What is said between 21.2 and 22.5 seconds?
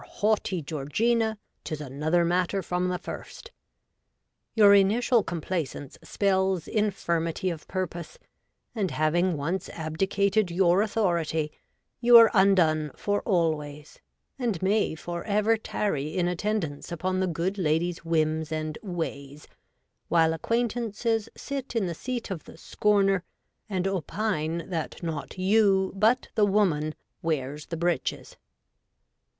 sit in the seat of